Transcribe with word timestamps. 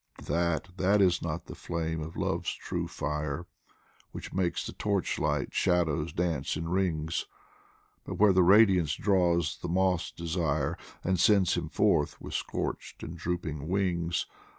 That, 0.25 0.69
that 0.77 0.99
is 0.99 1.21
not 1.21 1.45
the 1.45 1.53
flame 1.53 2.01
of 2.01 2.15
Love's 2.17 2.51
true 2.55 2.87
fire 2.87 3.45
Which 4.11 4.33
makes 4.33 4.65
the 4.65 4.73
torchlight 4.73 5.53
shadows 5.53 6.11
dance 6.11 6.57
in 6.57 6.69
rings, 6.69 7.27
But 8.05 8.15
where 8.15 8.33
the 8.33 8.41
radiance 8.41 8.95
draws 8.95 9.59
the 9.61 9.69
moth's 9.69 10.09
desire 10.11 10.75
And 11.03 11.19
sends 11.19 11.53
him 11.53 11.69
forth 11.69 12.19
with 12.19 12.33
scorched 12.33 13.03
and 13.03 13.15
drooping 13.15 13.67
wings. 13.67 14.25